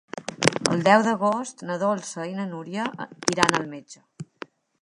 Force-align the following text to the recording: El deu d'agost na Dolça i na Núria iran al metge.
El 0.75 0.79
deu 0.87 1.03
d'agost 1.07 1.61
na 1.69 1.77
Dolça 1.85 2.27
i 2.31 2.35
na 2.39 2.49
Núria 2.57 2.89
iran 3.37 3.59
al 3.61 3.73
metge. 3.77 4.07